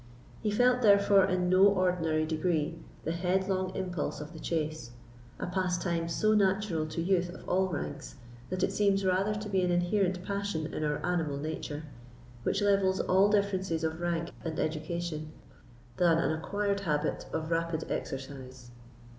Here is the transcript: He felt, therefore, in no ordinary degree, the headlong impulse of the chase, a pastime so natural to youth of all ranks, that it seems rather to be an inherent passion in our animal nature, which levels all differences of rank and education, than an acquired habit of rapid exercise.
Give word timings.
He 0.41 0.49
felt, 0.49 0.81
therefore, 0.81 1.25
in 1.25 1.47
no 1.47 1.61
ordinary 1.67 2.25
degree, 2.25 2.79
the 3.03 3.11
headlong 3.11 3.69
impulse 3.75 4.19
of 4.19 4.33
the 4.33 4.39
chase, 4.39 4.93
a 5.39 5.45
pastime 5.45 6.09
so 6.09 6.33
natural 6.33 6.87
to 6.87 7.01
youth 7.03 7.29
of 7.29 7.47
all 7.47 7.67
ranks, 7.67 8.15
that 8.49 8.63
it 8.63 8.71
seems 8.71 9.05
rather 9.05 9.35
to 9.35 9.47
be 9.47 9.61
an 9.61 9.69
inherent 9.69 10.23
passion 10.25 10.73
in 10.73 10.83
our 10.83 11.05
animal 11.05 11.37
nature, 11.37 11.83
which 12.41 12.63
levels 12.63 12.99
all 12.99 13.29
differences 13.29 13.83
of 13.83 14.01
rank 14.01 14.31
and 14.43 14.57
education, 14.59 15.33
than 15.97 16.17
an 16.17 16.31
acquired 16.31 16.79
habit 16.79 17.27
of 17.31 17.51
rapid 17.51 17.85
exercise. 17.91 18.71